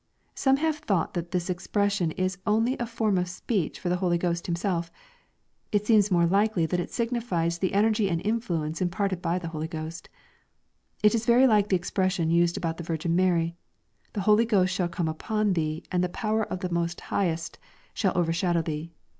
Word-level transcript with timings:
]Some 0.33 0.57
have 0.57 0.77
thought 0.77 1.13
that 1.13 1.29
this 1.29 1.47
expression 1.47 2.09
IS 2.13 2.39
only 2.47 2.75
a 2.79 2.87
form 2.87 3.19
of 3.19 3.29
speech 3.29 3.79
for 3.79 3.87
the 3.87 3.97
Holy 3.97 4.17
Ghost 4.17 4.47
Himself. 4.47 4.89
It 5.71 5.85
seems 5.85 6.09
more 6.09 6.25
Ukely 6.27 6.67
that 6.67 6.79
it 6.79 6.89
signifies 6.89 7.59
the 7.59 7.73
energy 7.75 8.09
and 8.09 8.19
influence 8.25 8.81
imparted 8.81 9.21
by 9.21 9.37
the 9.37 9.49
Holy 9.49 9.67
Q 9.67 9.81
host 9.81 10.09
It 11.03 11.13
is 11.13 11.27
very 11.27 11.43
Uke 11.43 11.69
the 11.69 11.75
expression 11.75 12.31
used 12.31 12.57
about 12.57 12.77
the 12.77 12.83
Virgin 12.83 13.15
Mary, 13.15 13.53
"The 14.13 14.21
Holy 14.21 14.45
Ghost 14.45 14.73
shall 14.73 14.89
come 14.89 15.07
upon 15.07 15.53
thee, 15.53 15.83
and 15.91 16.03
the 16.03 16.09
power 16.09 16.45
of 16.45 16.61
the 16.61 16.71
Most 16.73 16.99
Highest 17.01 17.59
shall 17.93 18.17
overshadow 18.17 18.63
thee." 18.63 18.89